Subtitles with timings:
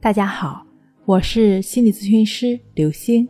[0.00, 0.64] 大家好，
[1.06, 3.28] 我是心理咨询师刘星。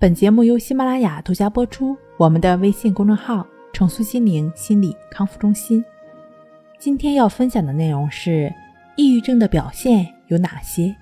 [0.00, 1.96] 本节目由喜马拉雅独家播出。
[2.16, 5.82] 我们的微信公众号“重塑心灵心理康复中心”。
[6.76, 8.52] 今天要分享的内容是：
[8.96, 10.92] 抑郁症的表现有哪些？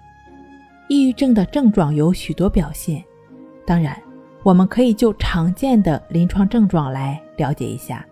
[0.90, 3.02] 抑郁症的症状有许多表现，
[3.64, 3.96] 当然，
[4.42, 8.04] 我们可以就常见的临床症状来了解一下。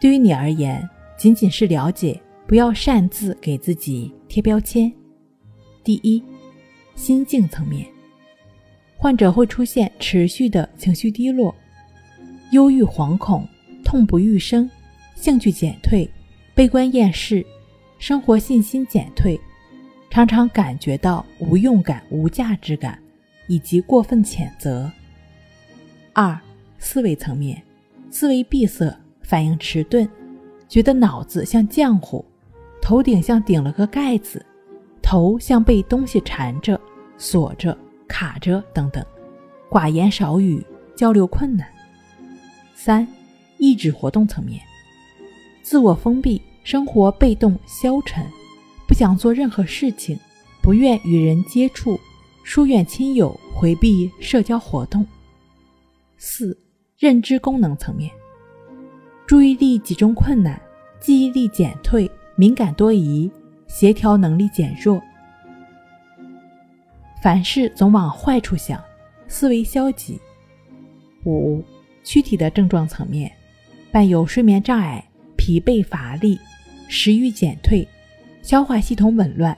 [0.00, 0.88] 对于你而言，
[1.18, 2.18] 仅仅是了解。
[2.46, 4.92] 不要擅自给自己贴标签。
[5.82, 6.22] 第一，
[6.94, 7.86] 心境层面，
[8.96, 11.54] 患者会出现持续的情绪低落、
[12.52, 13.46] 忧郁、惶恐、
[13.84, 14.70] 痛不欲生、
[15.14, 16.08] 兴趣减退、
[16.54, 17.44] 悲观厌世、
[17.98, 19.40] 生活信心减退，
[20.10, 22.98] 常常感觉到无用感、无价值感
[23.46, 24.90] 以及过分谴责。
[26.12, 26.38] 二，
[26.78, 27.62] 思维层面，
[28.10, 30.08] 思维闭塞，反应迟钝，
[30.68, 32.24] 觉得脑子像浆糊。
[32.82, 34.44] 头顶像顶了个盖子，
[35.10, 36.80] 头像被东西缠着、
[37.18, 37.76] 锁着、
[38.06, 39.04] 卡着等等，
[39.68, 41.66] 寡言少语，交流困难。
[42.76, 43.04] 三、
[43.58, 44.62] 意志活动层面，
[45.64, 48.24] 自我封闭，生活被动消沉，
[48.86, 50.16] 不想做任何事情，
[50.62, 51.98] 不愿与人接触，
[52.44, 55.04] 疏远亲友，回避社交活动。
[56.18, 56.56] 四、
[56.96, 58.08] 认知功能层面，
[59.26, 60.62] 注意力集中困难，
[61.00, 62.08] 记忆力减退。
[62.36, 63.28] 敏感多疑，
[63.66, 65.02] 协调能力减弱，
[67.20, 68.82] 凡事总往坏处想，
[69.28, 70.18] 思维消极。
[71.24, 71.62] 五、
[72.02, 73.30] 躯体的症状层面，
[73.92, 75.04] 伴有睡眠障碍、
[75.36, 76.38] 疲惫乏力、
[76.88, 77.86] 食欲减退、
[78.40, 79.56] 消化系统紊乱、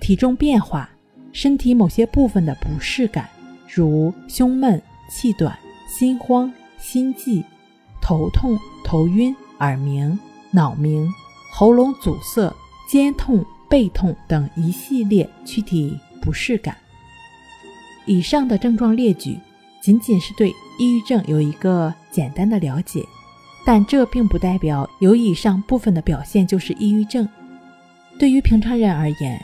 [0.00, 0.90] 体重变化、
[1.32, 3.28] 身体某些部分的不适感，
[3.72, 5.56] 如胸闷、气短、
[5.86, 7.44] 心慌、心悸、
[8.02, 10.18] 头痛、头晕、耳鸣、
[10.50, 11.08] 脑鸣。
[11.52, 12.52] 喉咙阻塞、
[12.90, 16.76] 肩痛、背痛等一系列躯体不适感。
[18.06, 19.38] 以上的症状列举，
[19.80, 23.04] 仅仅是对抑郁症有一个简单的了解，
[23.64, 27.28] 但这并不代表有以上部分的表现就是抑郁症。
[28.18, 29.40] 对于平常人而言，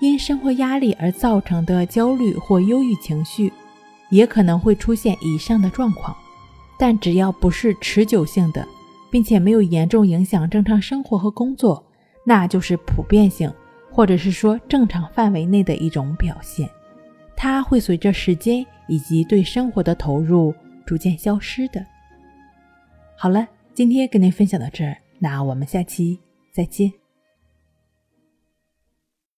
[0.00, 3.52] 因生活压力而造成的焦虑或忧郁情绪，
[4.10, 6.16] 也可能会出现以上的状况，
[6.78, 8.66] 但只要不是持久性的。
[9.10, 11.80] 并且没有严重影响正常生活和工作，
[12.24, 13.48] 那就是普遍性，
[13.92, 16.68] 或者是说正常范围内的一种表现。
[17.44, 20.54] 它会随着时间以及对生活的投入
[20.86, 21.84] 逐渐消失的。
[23.14, 26.18] 好了，今天跟您分享到这儿，那我们下期
[26.50, 26.90] 再见。